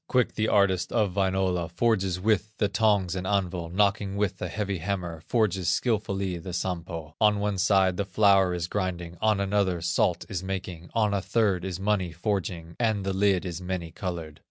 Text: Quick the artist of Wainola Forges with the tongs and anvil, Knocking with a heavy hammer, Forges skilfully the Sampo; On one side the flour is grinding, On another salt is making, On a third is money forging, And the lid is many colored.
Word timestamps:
Quick 0.07 0.33
the 0.33 0.47
artist 0.47 0.91
of 0.91 1.13
Wainola 1.15 1.69
Forges 1.69 2.19
with 2.19 2.57
the 2.57 2.67
tongs 2.67 3.15
and 3.15 3.27
anvil, 3.27 3.69
Knocking 3.69 4.15
with 4.15 4.41
a 4.41 4.47
heavy 4.47 4.79
hammer, 4.79 5.21
Forges 5.27 5.69
skilfully 5.69 6.39
the 6.39 6.53
Sampo; 6.53 7.13
On 7.21 7.37
one 7.39 7.59
side 7.59 7.97
the 7.97 8.03
flour 8.05 8.55
is 8.55 8.65
grinding, 8.65 9.15
On 9.21 9.39
another 9.39 9.79
salt 9.79 10.25
is 10.27 10.41
making, 10.43 10.89
On 10.95 11.13
a 11.13 11.21
third 11.21 11.63
is 11.63 11.79
money 11.79 12.11
forging, 12.11 12.75
And 12.79 13.03
the 13.05 13.13
lid 13.13 13.45
is 13.45 13.61
many 13.61 13.91
colored. 13.91 14.39